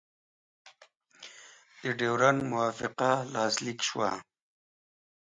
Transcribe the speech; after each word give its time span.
د 1.81 1.83
ډیورنډ 1.99 2.39
موافقه 2.51 3.11
لاسلیک 3.33 3.79
شوه. 3.89 4.11